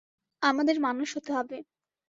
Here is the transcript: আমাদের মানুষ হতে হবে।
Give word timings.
আমাদের 0.41 0.77
মানুষ 0.81 1.09
হতে 1.15 1.31
হবে। 1.37 1.57